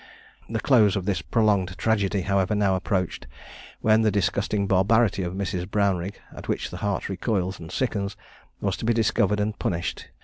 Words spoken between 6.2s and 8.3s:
at which the heart recoils and sickens,